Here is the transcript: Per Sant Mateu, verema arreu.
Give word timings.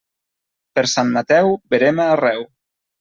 Per 0.79 0.83
Sant 0.95 1.13
Mateu, 1.17 1.53
verema 1.75 2.09
arreu. 2.17 2.47